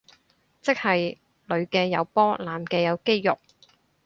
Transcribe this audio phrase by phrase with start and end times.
[0.63, 3.37] 即係女嘅有波男嘅有肌肉